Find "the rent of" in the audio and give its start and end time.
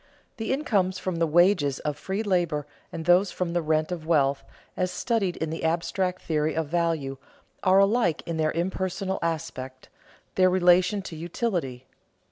3.53-4.07